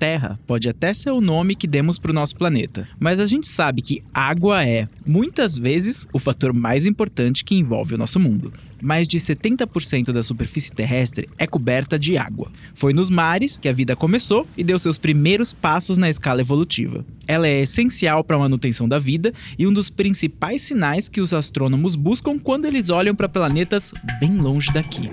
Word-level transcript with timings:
Terra 0.00 0.40
pode 0.46 0.66
até 0.66 0.94
ser 0.94 1.10
o 1.10 1.20
nome 1.20 1.54
que 1.54 1.66
demos 1.66 1.98
para 1.98 2.10
o 2.10 2.14
nosso 2.14 2.34
planeta, 2.34 2.88
mas 2.98 3.20
a 3.20 3.26
gente 3.26 3.46
sabe 3.46 3.82
que 3.82 4.02
água 4.14 4.64
é, 4.66 4.86
muitas 5.06 5.58
vezes, 5.58 6.08
o 6.10 6.18
fator 6.18 6.54
mais 6.54 6.86
importante 6.86 7.44
que 7.44 7.54
envolve 7.54 7.94
o 7.94 7.98
nosso 7.98 8.18
mundo. 8.18 8.50
Mais 8.80 9.06
de 9.06 9.18
70% 9.18 10.10
da 10.10 10.22
superfície 10.22 10.72
terrestre 10.72 11.28
é 11.36 11.46
coberta 11.46 11.98
de 11.98 12.16
água. 12.16 12.50
Foi 12.72 12.94
nos 12.94 13.10
mares 13.10 13.58
que 13.58 13.68
a 13.68 13.74
vida 13.74 13.94
começou 13.94 14.48
e 14.56 14.64
deu 14.64 14.78
seus 14.78 14.96
primeiros 14.96 15.52
passos 15.52 15.98
na 15.98 16.08
escala 16.08 16.40
evolutiva. 16.40 17.04
Ela 17.26 17.46
é 17.46 17.60
essencial 17.60 18.24
para 18.24 18.36
a 18.36 18.40
manutenção 18.40 18.88
da 18.88 18.98
vida 18.98 19.34
e 19.58 19.66
um 19.66 19.72
dos 19.72 19.90
principais 19.90 20.62
sinais 20.62 21.10
que 21.10 21.20
os 21.20 21.34
astrônomos 21.34 21.94
buscam 21.94 22.38
quando 22.38 22.64
eles 22.64 22.88
olham 22.88 23.14
para 23.14 23.28
planetas 23.28 23.92
bem 24.18 24.38
longe 24.38 24.72
daqui. 24.72 25.10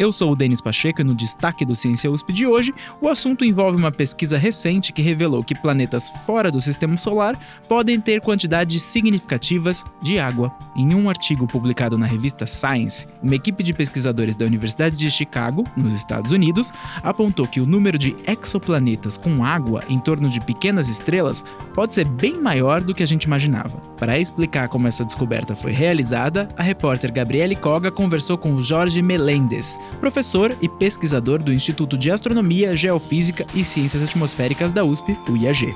Eu 0.00 0.10
sou 0.12 0.32
o 0.32 0.34
Denis 0.34 0.62
Pacheco 0.62 1.02
e 1.02 1.04
no 1.04 1.14
destaque 1.14 1.62
do 1.62 1.76
Ciência 1.76 2.10
USP 2.10 2.32
de 2.32 2.46
hoje, 2.46 2.72
o 3.02 3.08
assunto 3.08 3.44
envolve 3.44 3.76
uma 3.76 3.92
pesquisa 3.92 4.38
recente 4.38 4.94
que 4.94 5.02
revelou 5.02 5.44
que 5.44 5.54
planetas 5.54 6.08
fora 6.24 6.50
do 6.50 6.58
sistema 6.58 6.96
solar 6.96 7.38
podem 7.68 8.00
ter 8.00 8.22
quantidades 8.22 8.82
significativas 8.82 9.84
de 10.02 10.18
água. 10.18 10.50
Em 10.74 10.94
um 10.94 11.10
artigo 11.10 11.46
publicado 11.46 11.98
na 11.98 12.06
revista 12.06 12.46
Science, 12.46 13.06
uma 13.22 13.34
equipe 13.34 13.62
de 13.62 13.74
pesquisadores 13.74 14.34
da 14.34 14.46
Universidade 14.46 14.96
de 14.96 15.10
Chicago, 15.10 15.64
nos 15.76 15.92
Estados 15.92 16.32
Unidos, 16.32 16.72
apontou 17.02 17.46
que 17.46 17.60
o 17.60 17.66
número 17.66 17.98
de 17.98 18.16
exoplanetas 18.26 19.18
com 19.18 19.44
água 19.44 19.84
em 19.86 20.00
torno 20.00 20.30
de 20.30 20.40
pequenas 20.40 20.88
estrelas 20.88 21.44
pode 21.74 21.94
ser 21.94 22.06
bem 22.06 22.40
maior 22.40 22.80
do 22.80 22.94
que 22.94 23.02
a 23.02 23.06
gente 23.06 23.24
imaginava. 23.24 23.89
Para 24.00 24.18
explicar 24.18 24.66
como 24.70 24.88
essa 24.88 25.04
descoberta 25.04 25.54
foi 25.54 25.72
realizada, 25.72 26.48
a 26.56 26.62
repórter 26.62 27.12
Gabriele 27.12 27.54
Koga 27.54 27.90
conversou 27.90 28.38
com 28.38 28.62
Jorge 28.62 29.02
Melendez, 29.02 29.78
professor 30.00 30.56
e 30.62 30.70
pesquisador 30.70 31.42
do 31.42 31.52
Instituto 31.52 31.98
de 31.98 32.10
Astronomia, 32.10 32.74
Geofísica 32.74 33.44
e 33.54 33.62
Ciências 33.62 34.02
Atmosféricas 34.02 34.72
da 34.72 34.82
USP, 34.82 35.14
o 35.28 35.36
IAG. 35.36 35.74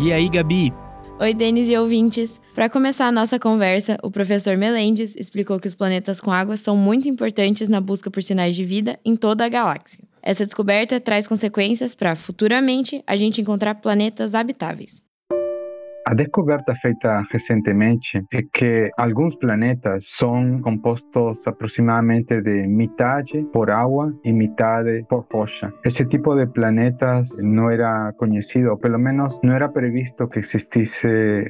E 0.00 0.10
aí, 0.10 0.26
Gabi? 0.30 0.72
Oi, 1.20 1.34
Denis 1.34 1.68
e 1.68 1.76
ouvintes. 1.76 2.40
Para 2.54 2.70
começar 2.70 3.08
a 3.08 3.12
nossa 3.12 3.38
conversa, 3.38 3.98
o 4.02 4.10
professor 4.10 4.56
Melendes 4.56 5.14
explicou 5.16 5.60
que 5.60 5.68
os 5.68 5.74
planetas 5.74 6.18
com 6.18 6.32
água 6.32 6.56
são 6.56 6.78
muito 6.78 7.06
importantes 7.08 7.68
na 7.68 7.78
busca 7.80 8.10
por 8.10 8.22
sinais 8.22 8.54
de 8.54 8.64
vida 8.64 8.98
em 9.04 9.16
toda 9.16 9.44
a 9.44 9.48
galáxia. 9.50 10.05
Essa 10.26 10.44
descoberta 10.44 10.98
traz 10.98 11.28
consequências 11.28 11.94
para, 11.94 12.16
futuramente, 12.16 13.00
a 13.06 13.14
gente 13.14 13.40
encontrar 13.40 13.76
planetas 13.76 14.34
habitáveis. 14.34 15.00
A 16.08 16.14
descoberta 16.14 16.72
feita 16.76 17.26
recentemente 17.32 18.22
é 18.32 18.40
que 18.40 18.88
alguns 18.96 19.34
planetas 19.34 20.04
são 20.06 20.60
compostos 20.62 21.44
aproximadamente 21.44 22.40
de 22.42 22.64
metade 22.68 23.44
por 23.52 23.70
água 23.70 24.14
e 24.24 24.32
metade 24.32 25.04
por 25.08 25.26
rocha. 25.32 25.72
Esse 25.84 26.04
tipo 26.04 26.36
de 26.36 26.46
planetas 26.52 27.28
não 27.42 27.68
era 27.68 28.12
conhecido, 28.12 28.70
ou 28.70 28.78
pelo 28.78 29.00
menos 29.00 29.36
não 29.42 29.52
era 29.52 29.68
previsto 29.68 30.28
que 30.28 30.38
existisse 30.38 31.08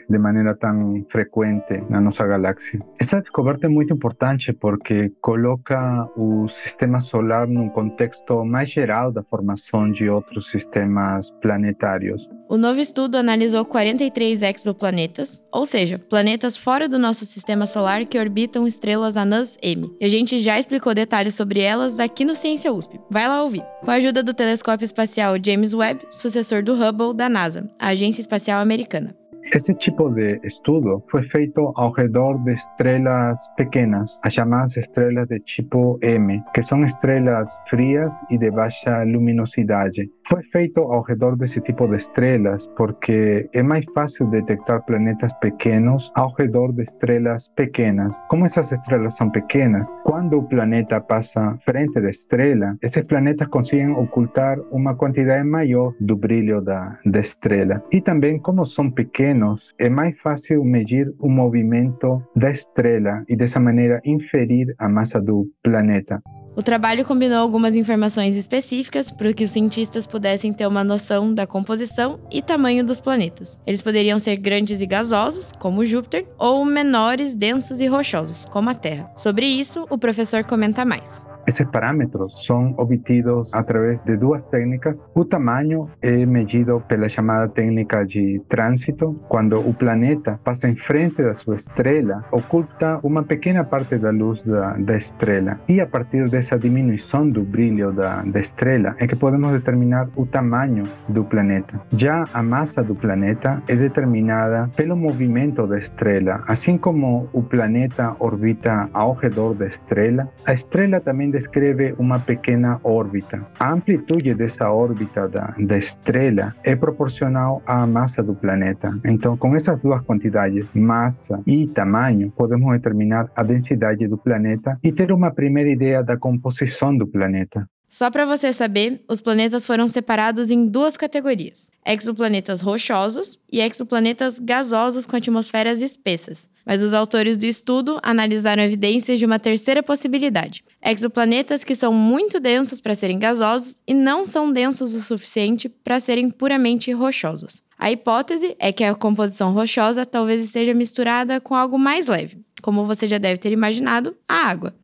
de 0.08 0.18
maneira 0.18 0.56
tão 0.56 1.04
frequente 1.10 1.84
na 1.90 2.00
nossa 2.00 2.26
galáxia. 2.26 2.80
Essa 2.98 3.20
descoberta 3.20 3.66
é 3.66 3.68
muito 3.68 3.92
importante 3.92 4.54
porque 4.54 5.12
coloca 5.20 6.08
o 6.16 6.48
sistema 6.48 7.02
solar 7.02 7.46
num 7.46 7.68
contexto 7.68 8.42
mais 8.42 8.70
geral 8.70 9.12
da 9.12 9.22
formação 9.22 9.90
de 9.90 10.08
outros 10.08 10.48
sistemas 10.48 11.30
planetários. 11.42 12.26
O 12.48 12.56
novo 12.56 12.78
estudo 12.78 13.16
analisou 13.16 13.64
43 13.64 14.45
exoplanetas, 14.48 15.38
ou 15.52 15.66
seja, 15.66 15.98
planetas 15.98 16.56
fora 16.56 16.88
do 16.88 16.98
nosso 16.98 17.24
sistema 17.24 17.66
solar 17.66 18.04
que 18.04 18.18
orbitam 18.18 18.66
estrelas 18.66 19.16
anãs 19.16 19.58
M. 19.62 19.90
E 20.00 20.04
a 20.04 20.08
gente 20.08 20.38
já 20.40 20.58
explicou 20.58 20.94
detalhes 20.94 21.34
sobre 21.34 21.60
elas 21.60 21.98
aqui 21.98 22.24
no 22.24 22.34
Ciência 22.34 22.72
USP. 22.72 23.00
Vai 23.10 23.28
lá 23.28 23.42
ouvir. 23.42 23.62
Com 23.84 23.90
a 23.90 23.94
ajuda 23.94 24.22
do 24.22 24.34
telescópio 24.34 24.84
espacial 24.84 25.36
James 25.42 25.74
Webb, 25.74 26.06
sucessor 26.10 26.62
do 26.62 26.74
Hubble 26.74 27.14
da 27.14 27.28
NASA, 27.28 27.70
a 27.78 27.88
Agência 27.88 28.20
Espacial 28.20 28.60
Americana. 28.60 29.14
Esse 29.54 29.72
tipo 29.74 30.10
de 30.10 30.40
estudo 30.42 31.04
foi 31.08 31.22
feito 31.28 31.72
ao 31.76 31.92
redor 31.92 32.36
de 32.42 32.54
estrelas 32.54 33.38
pequenas, 33.56 34.10
as 34.24 34.34
chamadas 34.34 34.76
estrelas 34.76 35.28
de 35.28 35.38
tipo 35.40 36.00
M, 36.02 36.42
que 36.52 36.62
são 36.64 36.84
estrelas 36.84 37.48
frias 37.68 38.12
e 38.28 38.38
de 38.38 38.50
baixa 38.50 39.04
luminosidade. 39.04 40.10
Foi 40.28 40.42
feito 40.42 40.80
ao 40.80 41.02
redor 41.02 41.36
desse 41.36 41.60
tipo 41.60 41.86
de 41.86 41.98
estrelas 41.98 42.66
porque 42.76 43.48
é 43.52 43.62
mais 43.62 43.84
fácil 43.94 44.26
detectar 44.26 44.84
planetas 44.84 45.32
pequenos 45.34 46.10
ao 46.16 46.32
redor 46.32 46.72
de 46.72 46.82
estrelas 46.82 47.48
pequenas. 47.54 48.12
Como 48.28 48.44
essas 48.44 48.72
estrelas 48.72 49.14
são 49.14 49.30
pequenas, 49.30 49.88
quando 50.02 50.38
o 50.38 50.48
planeta 50.48 51.00
passa 51.00 51.56
frente 51.64 52.00
da 52.00 52.10
estrela, 52.10 52.76
esses 52.82 53.06
planetas 53.06 53.46
conseguem 53.46 53.92
ocultar 53.92 54.58
uma 54.72 54.96
quantidade 54.96 55.48
maior 55.48 55.92
do 56.00 56.16
brilho 56.16 56.60
da, 56.60 56.98
da 57.06 57.20
estrela. 57.20 57.80
E 57.92 58.00
também, 58.00 58.36
como 58.40 58.66
são 58.66 58.90
pequenos, 58.90 59.76
é 59.78 59.88
mais 59.88 60.18
fácil 60.18 60.64
medir 60.64 61.08
o 61.20 61.28
movimento 61.28 62.20
da 62.34 62.50
estrela 62.50 63.22
e 63.28 63.36
dessa 63.36 63.60
maneira 63.60 64.00
inferir 64.04 64.74
a 64.76 64.88
massa 64.88 65.20
do 65.20 65.46
planeta. 65.62 66.20
O 66.56 66.62
trabalho 66.62 67.04
combinou 67.04 67.36
algumas 67.36 67.76
informações 67.76 68.34
específicas 68.34 69.10
para 69.10 69.30
que 69.34 69.44
os 69.44 69.50
cientistas 69.50 70.06
pudessem 70.06 70.54
ter 70.54 70.66
uma 70.66 70.82
noção 70.82 71.34
da 71.34 71.46
composição 71.46 72.18
e 72.32 72.40
tamanho 72.40 72.82
dos 72.82 72.98
planetas. 72.98 73.60
Eles 73.66 73.82
poderiam 73.82 74.18
ser 74.18 74.36
grandes 74.36 74.80
e 74.80 74.86
gasosos, 74.86 75.52
como 75.58 75.84
Júpiter, 75.84 76.26
ou 76.38 76.64
menores, 76.64 77.36
densos 77.36 77.78
e 77.82 77.86
rochosos, 77.86 78.46
como 78.46 78.70
a 78.70 78.74
Terra. 78.74 79.10
Sobre 79.16 79.46
isso, 79.46 79.86
o 79.90 79.98
professor 79.98 80.44
comenta 80.44 80.82
mais. 80.82 81.20
Esses 81.46 81.66
parâmetros 81.66 82.44
são 82.44 82.74
obtidos 82.76 83.52
através 83.54 84.02
de 84.04 84.16
duas 84.16 84.42
técnicas. 84.44 85.06
O 85.14 85.24
tamanho 85.24 85.88
é 86.02 86.26
medido 86.26 86.82
pela 86.88 87.08
chamada 87.08 87.48
técnica 87.48 88.04
de 88.04 88.42
trânsito, 88.48 89.14
quando 89.28 89.60
o 89.60 89.72
planeta 89.72 90.40
passa 90.42 90.68
em 90.68 90.74
frente 90.74 91.22
da 91.22 91.34
sua 91.34 91.54
estrela, 91.54 92.24
oculta 92.32 92.98
uma 93.02 93.22
pequena 93.22 93.62
parte 93.62 93.96
da 93.96 94.10
luz 94.10 94.42
da, 94.42 94.72
da 94.72 94.96
estrela. 94.96 95.60
E 95.68 95.80
a 95.80 95.86
partir 95.86 96.28
dessa 96.28 96.58
diminuição 96.58 97.28
do 97.28 97.42
brilho 97.42 97.92
da, 97.92 98.22
da 98.22 98.40
estrela 98.40 98.96
é 98.98 99.06
que 99.06 99.14
podemos 99.14 99.52
determinar 99.52 100.08
o 100.16 100.26
tamanho 100.26 100.84
do 101.08 101.24
planeta. 101.24 101.80
Já 101.92 102.26
a 102.34 102.42
massa 102.42 102.82
do 102.82 102.94
planeta 102.94 103.62
é 103.68 103.76
determinada 103.76 104.68
pelo 104.74 104.96
movimento 104.96 105.66
da 105.66 105.78
estrela. 105.78 106.42
Assim 106.48 106.76
como 106.76 107.28
o 107.32 107.42
planeta 107.42 108.16
orbita 108.18 108.88
ao 108.92 109.14
redor 109.14 109.54
da 109.54 109.66
estrela, 109.66 110.28
a 110.44 110.52
estrela 110.52 111.00
também 111.00 111.30
descreve 111.36 111.94
uma 111.98 112.18
pequena 112.18 112.80
órbita. 112.82 113.46
A 113.58 113.72
amplitude 113.72 114.34
dessa 114.34 114.70
órbita 114.70 115.28
da, 115.28 115.54
da 115.58 115.76
estrela 115.76 116.54
é 116.64 116.74
proporcional 116.74 117.62
à 117.66 117.86
massa 117.86 118.22
do 118.22 118.34
planeta. 118.34 118.98
Então, 119.04 119.36
com 119.36 119.54
essas 119.54 119.78
duas 119.80 120.00
quantidades, 120.02 120.74
massa 120.74 121.42
e 121.46 121.66
tamanho, 121.68 122.30
podemos 122.30 122.72
determinar 122.72 123.30
a 123.36 123.42
densidade 123.42 124.08
do 124.08 124.16
planeta 124.16 124.78
e 124.82 124.90
ter 124.90 125.12
uma 125.12 125.30
primeira 125.30 125.70
ideia 125.70 126.02
da 126.02 126.16
composição 126.16 126.96
do 126.96 127.06
planeta. 127.06 127.68
Só 127.88 128.10
para 128.10 128.26
você 128.26 128.52
saber, 128.52 129.02
os 129.08 129.20
planetas 129.20 129.64
foram 129.64 129.86
separados 129.86 130.50
em 130.50 130.66
duas 130.66 130.96
categorias: 130.96 131.70
exoplanetas 131.86 132.60
rochosos 132.60 133.38
e 133.50 133.60
exoplanetas 133.60 134.38
gasosos 134.38 135.06
com 135.06 135.16
atmosferas 135.16 135.80
espessas. 135.80 136.48
Mas 136.64 136.82
os 136.82 136.92
autores 136.92 137.38
do 137.38 137.46
estudo 137.46 138.00
analisaram 138.02 138.62
evidências 138.62 139.18
de 139.18 139.24
uma 139.24 139.38
terceira 139.38 139.82
possibilidade: 139.82 140.64
exoplanetas 140.84 141.62
que 141.62 141.76
são 141.76 141.92
muito 141.92 142.40
densos 142.40 142.80
para 142.80 142.94
serem 142.94 143.18
gasosos 143.18 143.80
e 143.86 143.94
não 143.94 144.24
são 144.24 144.52
densos 144.52 144.92
o 144.92 145.00
suficiente 145.00 145.68
para 145.68 146.00
serem 146.00 146.28
puramente 146.28 146.90
rochosos. 146.92 147.62
A 147.78 147.90
hipótese 147.90 148.56
é 148.58 148.72
que 148.72 148.82
a 148.82 148.94
composição 148.94 149.52
rochosa 149.52 150.04
talvez 150.04 150.42
esteja 150.42 150.74
misturada 150.74 151.40
com 151.40 151.54
algo 151.54 151.78
mais 151.78 152.08
leve, 152.08 152.38
como 152.62 152.86
você 152.86 153.06
já 153.06 153.18
deve 153.18 153.38
ter 153.38 153.52
imaginado, 153.52 154.16
a 154.26 154.48
água. 154.48 154.74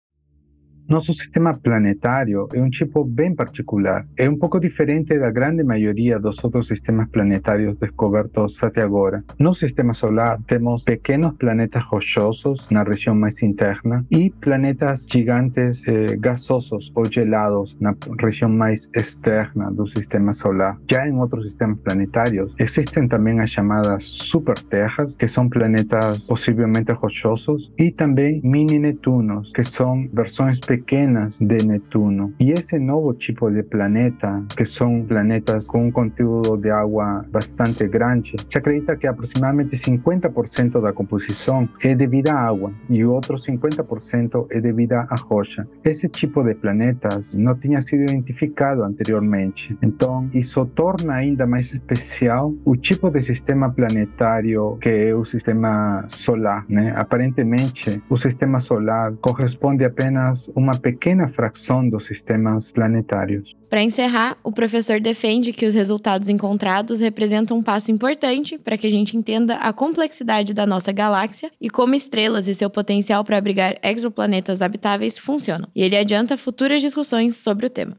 Nosso 0.88 1.14
sistema 1.14 1.54
planetário 1.54 2.48
é 2.52 2.60
um 2.60 2.68
tipo 2.68 3.04
bem 3.04 3.34
particular. 3.34 4.06
É 4.16 4.28
um 4.28 4.36
pouco 4.36 4.60
diferente 4.60 5.18
da 5.18 5.30
grande 5.30 5.62
maioria 5.64 6.18
dos 6.18 6.42
outros 6.44 6.66
sistemas 6.66 7.08
planetários 7.08 7.78
descobertos 7.78 8.62
até 8.62 8.82
agora. 8.82 9.24
No 9.38 9.54
sistema 9.54 9.94
solar 9.94 10.38
temos 10.46 10.84
pequenos 10.84 11.34
planetas 11.36 11.84
rochosos 11.84 12.68
na 12.70 12.82
região 12.82 13.14
mais 13.14 13.42
interna 13.42 14.04
e 14.10 14.30
planetas 14.30 15.06
gigantes 15.10 15.82
eh, 15.86 16.16
gasosos 16.18 16.90
ou 16.94 17.10
gelados 17.10 17.76
na 17.80 17.94
região 18.20 18.50
mais 18.50 18.90
externa 18.94 19.70
do 19.70 19.86
sistema 19.86 20.32
solar. 20.32 20.76
Já 20.90 21.08
em 21.08 21.16
outros 21.16 21.46
sistemas 21.46 21.78
planetários 21.78 22.54
existem 22.58 23.08
também 23.08 23.40
as 23.40 23.50
chamadas 23.50 24.04
superterras, 24.04 25.16
que 25.16 25.28
são 25.28 25.48
planetas 25.48 26.26
possivelmente 26.26 26.92
rochosos, 26.92 27.72
e 27.78 27.90
também 27.90 28.40
mini 28.42 28.78
Netunos, 28.78 29.52
que 29.52 29.64
são 29.64 30.08
versões 30.12 30.58
pequenas 30.72 31.36
de 31.38 31.58
Netuno. 31.66 32.32
E 32.40 32.50
esse 32.50 32.78
novo 32.78 33.12
tipo 33.12 33.50
de 33.50 33.62
planeta, 33.62 34.42
que 34.56 34.64
são 34.64 35.02
planetas 35.02 35.66
com 35.66 35.88
um 35.88 35.92
conteúdo 35.92 36.56
de 36.56 36.70
água 36.70 37.26
bastante 37.30 37.86
grande, 37.86 38.36
se 38.48 38.56
acredita 38.56 38.96
que 38.96 39.06
aproximadamente 39.06 39.76
50% 39.76 40.80
da 40.80 40.90
composição 40.90 41.68
é 41.82 41.94
devido 41.94 42.30
à 42.30 42.36
água 42.36 42.72
e 42.88 43.04
o 43.04 43.12
outro 43.12 43.36
50% 43.36 44.46
é 44.48 44.62
devido 44.62 44.94
à 44.94 45.14
rocha. 45.28 45.68
Esse 45.84 46.08
tipo 46.08 46.42
de 46.42 46.54
planetas 46.54 47.34
não 47.36 47.54
tinha 47.54 47.82
sido 47.82 48.04
identificado 48.04 48.82
anteriormente. 48.82 49.76
Então, 49.82 50.26
isso 50.32 50.64
torna 50.64 51.12
ainda 51.12 51.46
mais 51.46 51.70
especial 51.70 52.54
o 52.64 52.74
tipo 52.76 53.10
de 53.10 53.20
sistema 53.22 53.70
planetário 53.70 54.78
que 54.80 54.88
é 54.88 55.14
o 55.14 55.22
sistema 55.22 56.06
solar. 56.08 56.64
Né? 56.66 56.94
Aparentemente, 56.96 58.02
o 58.08 58.16
sistema 58.16 58.58
solar 58.58 59.12
corresponde 59.20 59.84
apenas 59.84 60.48
uma 60.54 60.61
uma 60.62 60.78
pequena 60.78 61.28
fração 61.28 61.88
dos 61.88 62.06
sistemas 62.06 62.70
planetários. 62.70 63.52
Para 63.68 63.82
encerrar, 63.82 64.36
o 64.44 64.52
professor 64.52 65.00
defende 65.00 65.52
que 65.52 65.66
os 65.66 65.74
resultados 65.74 66.28
encontrados 66.28 67.00
representam 67.00 67.56
um 67.56 67.62
passo 67.62 67.90
importante 67.90 68.58
para 68.58 68.76
que 68.78 68.86
a 68.86 68.90
gente 68.90 69.16
entenda 69.16 69.56
a 69.56 69.72
complexidade 69.72 70.54
da 70.54 70.66
nossa 70.66 70.92
galáxia 70.92 71.50
e 71.60 71.68
como 71.68 71.94
estrelas 71.94 72.46
e 72.46 72.54
seu 72.54 72.70
potencial 72.70 73.24
para 73.24 73.38
abrigar 73.38 73.76
exoplanetas 73.82 74.62
habitáveis 74.62 75.18
funcionam. 75.18 75.68
E 75.74 75.82
ele 75.82 75.96
adianta 75.96 76.36
futuras 76.36 76.80
discussões 76.80 77.36
sobre 77.36 77.66
o 77.66 77.70
tema. 77.70 77.96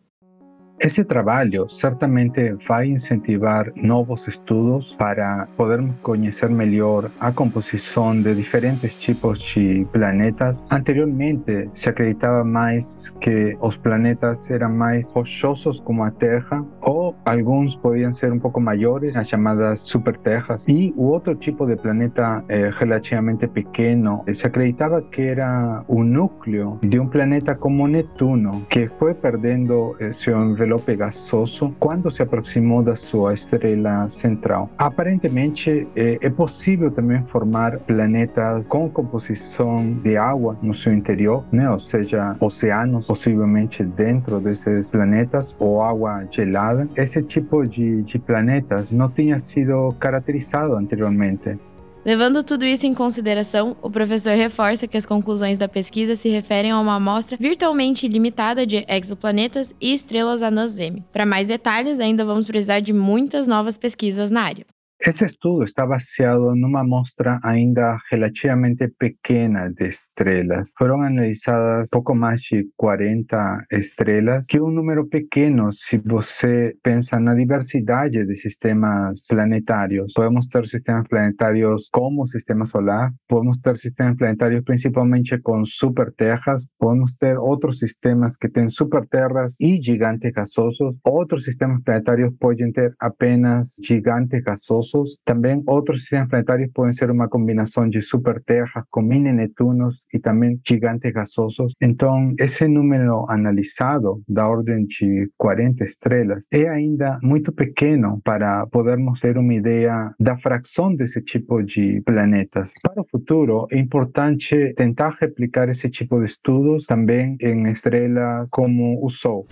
Esse 0.83 1.05
trabalho 1.05 1.69
certamente 1.69 2.57
vai 2.67 2.87
incentivar 2.87 3.71
novos 3.73 4.27
estudos 4.27 4.93
para 4.95 5.47
podermos 5.55 5.95
conhecer 6.01 6.49
melhor 6.49 7.09
a 7.21 7.31
composição 7.31 8.21
de 8.21 8.35
diferentes 8.35 8.93
tipos 8.95 9.39
de 9.39 9.87
planetas. 9.93 10.61
Anteriormente 10.69 11.69
se 11.73 11.87
acreditava 11.87 12.43
mais 12.43 13.09
que 13.21 13.57
os 13.61 13.77
planetas 13.77 14.51
eram 14.51 14.73
mais 14.73 15.09
rochosos 15.11 15.79
como 15.79 16.03
a 16.03 16.11
Terra 16.11 16.65
ou 16.81 17.15
alguns 17.23 17.77
podiam 17.77 18.11
ser 18.11 18.33
um 18.33 18.39
pouco 18.39 18.59
maiores, 18.59 19.15
as 19.15 19.29
chamadas 19.29 19.79
superterras, 19.79 20.65
e 20.67 20.93
o 20.97 21.03
outro 21.03 21.33
tipo 21.33 21.65
de 21.65 21.77
planeta 21.77 22.43
eh, 22.49 22.69
relativamente 22.77 23.47
pequeno 23.47 24.25
se 24.33 24.45
acreditava 24.45 25.01
que 25.01 25.21
era 25.21 25.81
o 25.87 26.03
núcleo 26.03 26.77
de 26.83 26.99
um 26.99 27.07
planeta 27.07 27.55
como 27.55 27.87
Netuno, 27.87 28.65
que 28.69 28.89
foi 28.99 29.13
perdendo 29.13 29.95
seu 30.11 30.37
envelope 30.41 30.72
envelope 30.73 30.95
gasoso 30.95 31.73
quando 31.79 32.09
se 32.09 32.21
aproximou 32.21 32.81
da 32.81 32.95
sua 32.95 33.33
estrela 33.33 34.07
central. 34.09 34.69
Aparentemente, 34.77 35.87
é, 35.95 36.17
é 36.21 36.29
possível 36.29 36.91
também 36.91 37.23
formar 37.25 37.79
planetas 37.79 38.67
com 38.67 38.89
composição 38.89 39.93
de 40.03 40.17
água 40.17 40.57
no 40.61 40.73
seu 40.73 40.93
interior, 40.93 41.43
né? 41.51 41.69
ou 41.69 41.79
seja, 41.79 42.35
oceanos 42.39 43.07
possivelmente 43.07 43.83
dentro 43.83 44.39
desses 44.39 44.89
planetas 44.89 45.55
ou 45.59 45.81
água 45.81 46.25
gelada. 46.31 46.87
Esse 46.95 47.21
tipo 47.21 47.65
de, 47.65 48.01
de 48.03 48.19
planetas 48.19 48.91
não 48.91 49.09
tinha 49.09 49.39
sido 49.39 49.93
caracterizado 49.99 50.75
anteriormente. 50.75 51.57
Levando 52.05 52.43
tudo 52.43 52.65
isso 52.65 52.85
em 52.85 52.93
consideração, 52.93 53.77
o 53.81 53.89
professor 53.89 54.35
reforça 54.35 54.85
que 54.85 54.97
as 54.97 55.05
conclusões 55.05 55.57
da 55.57 55.69
pesquisa 55.69 56.17
se 56.17 56.27
referem 56.27 56.71
a 56.71 56.79
uma 56.79 56.95
amostra 56.95 57.37
virtualmente 57.39 58.09
limitada 58.09 58.65
de 58.65 58.85
exoplanetas 58.89 59.73
e 59.79 59.93
estrelas 59.93 60.41
anãs 60.41 60.77
M. 60.77 61.01
Para 61.13 61.25
mais 61.25 61.47
detalhes, 61.47 62.01
ainda 62.01 62.25
vamos 62.25 62.45
precisar 62.45 62.81
de 62.81 62.91
muitas 62.91 63.47
novas 63.47 63.77
pesquisas 63.77 64.29
na 64.29 64.41
área. 64.41 64.65
Esse 65.05 65.25
estudo 65.25 65.65
está 65.65 65.85
baseado 65.85 66.55
numa 66.55 66.79
amostra 66.79 67.37
ainda 67.43 67.97
relativamente 68.09 68.87
pequena 68.87 69.69
de 69.69 69.89
estrelas. 69.89 70.71
Foram 70.77 71.01
analisadas 71.01 71.89
pouco 71.89 72.15
mais 72.15 72.39
de 72.43 72.69
40 72.77 73.65
estrelas, 73.69 74.45
que 74.45 74.55
é 74.55 74.61
um 74.61 74.71
número 74.71 75.05
pequeno 75.09 75.73
se 75.73 75.97
você 75.97 76.73
pensa 76.81 77.19
na 77.19 77.35
diversidade 77.35 78.25
de 78.25 78.33
sistemas 78.35 79.25
planetários. 79.27 80.13
Podemos 80.13 80.47
ter 80.47 80.65
sistemas 80.67 81.05
planetários 81.09 81.89
como 81.91 82.23
o 82.23 82.27
sistema 82.27 82.63
solar, 82.63 83.11
podemos 83.27 83.57
ter 83.57 83.75
sistemas 83.75 84.15
planetários 84.15 84.63
principalmente 84.63 85.37
com 85.39 85.65
superterras, 85.65 86.65
podemos 86.79 87.13
ter 87.15 87.37
outros 87.37 87.79
sistemas 87.79 88.37
que 88.37 88.47
têm 88.47 88.69
superterras 88.69 89.59
e 89.59 89.81
gigantes 89.81 90.31
gasosos. 90.31 90.95
Outros 91.03 91.43
sistemas 91.43 91.83
planetários 91.83 92.33
podem 92.39 92.71
ter 92.71 92.95
apenas 93.01 93.75
gigantes 93.83 94.41
gasosos 94.41 94.92
também 95.25 95.61
outros 95.67 96.01
sistemas 96.01 96.29
planetários 96.29 96.71
podem 96.73 96.93
ser 96.93 97.09
uma 97.09 97.27
combinação 97.27 97.87
de 97.89 98.01
superterras 98.01 98.83
com 98.89 99.01
mini 99.01 99.31
Netunos 99.31 100.05
e 100.13 100.19
também 100.19 100.59
gigantes 100.67 101.11
gasosos. 101.11 101.73
Então, 101.81 102.33
esse 102.39 102.67
número 102.67 103.25
analisado, 103.29 104.21
da 104.27 104.47
ordem 104.47 104.85
de 104.85 105.29
40 105.37 105.83
estrelas, 105.83 106.45
é 106.51 106.67
ainda 106.69 107.19
muito 107.21 107.51
pequeno 107.51 108.21
para 108.23 108.65
podermos 108.67 109.19
ter 109.19 109.37
uma 109.37 109.53
ideia 109.53 110.13
da 110.19 110.37
fração 110.37 110.95
desse 110.95 111.21
tipo 111.21 111.63
de 111.63 112.01
planetas. 112.01 112.71
Para 112.81 113.01
o 113.01 113.07
futuro, 113.09 113.67
é 113.71 113.79
importante 113.79 114.73
tentar 114.75 115.17
replicar 115.19 115.69
esse 115.69 115.89
tipo 115.89 116.19
de 116.19 116.25
estudos 116.25 116.85
também 116.85 117.37
em 117.41 117.69
estrelas 117.71 118.49
como 118.51 119.03
o 119.03 119.09
Sol. 119.09 119.47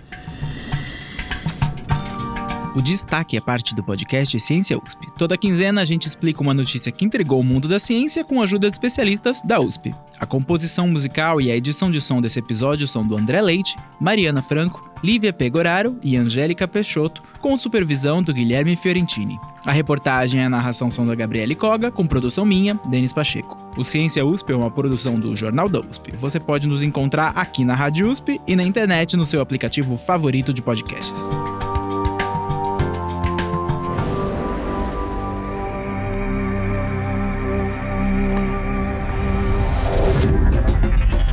O 2.74 2.80
destaque 2.80 3.36
é 3.36 3.40
parte 3.40 3.74
do 3.74 3.84
podcast 3.84 4.38
Ciência 4.40 4.78
USP. 4.78 5.06
Toda 5.18 5.36
quinzena 5.36 5.82
a 5.82 5.84
gente 5.84 6.08
explica 6.08 6.40
uma 6.40 6.54
notícia 6.54 6.90
que 6.90 7.04
entregou 7.04 7.38
o 7.38 7.44
mundo 7.44 7.68
da 7.68 7.78
ciência 7.78 8.24
com 8.24 8.40
a 8.40 8.44
ajuda 8.44 8.66
de 8.66 8.74
especialistas 8.74 9.42
da 9.42 9.60
USP. 9.60 9.94
A 10.18 10.24
composição 10.24 10.88
musical 10.88 11.38
e 11.38 11.50
a 11.50 11.56
edição 11.56 11.90
de 11.90 12.00
som 12.00 12.22
desse 12.22 12.38
episódio 12.38 12.88
são 12.88 13.06
do 13.06 13.14
André 13.14 13.42
Leite, 13.42 13.76
Mariana 14.00 14.40
Franco, 14.40 14.90
Lívia 15.04 15.34
Pegoraro 15.34 15.98
e 16.02 16.16
Angélica 16.16 16.66
Peixoto, 16.66 17.22
com 17.42 17.56
supervisão 17.58 18.22
do 18.22 18.32
Guilherme 18.32 18.74
Fiorentini. 18.74 19.38
A 19.66 19.72
reportagem 19.72 20.40
e 20.40 20.44
a 20.44 20.48
narração 20.48 20.90
são 20.90 21.04
da 21.04 21.14
Gabriele 21.14 21.54
Coga, 21.54 21.90
com 21.90 22.06
produção 22.06 22.46
minha, 22.46 22.80
Denis 22.86 23.12
Pacheco. 23.12 23.58
O 23.76 23.84
Ciência 23.84 24.24
USP 24.24 24.50
é 24.50 24.56
uma 24.56 24.70
produção 24.70 25.20
do 25.20 25.36
Jornal 25.36 25.68
da 25.68 25.80
USP. 25.80 26.12
Você 26.16 26.40
pode 26.40 26.66
nos 26.66 26.82
encontrar 26.82 27.32
aqui 27.36 27.66
na 27.66 27.74
Rádio 27.74 28.08
USP 28.08 28.40
e 28.46 28.56
na 28.56 28.62
internet 28.62 29.14
no 29.14 29.26
seu 29.26 29.42
aplicativo 29.42 29.98
favorito 29.98 30.54
de 30.54 30.62
podcasts. 30.62 31.28